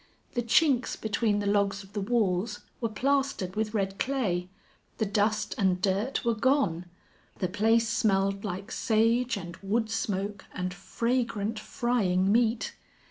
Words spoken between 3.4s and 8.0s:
with red clay; the dust and dirt were gone; the place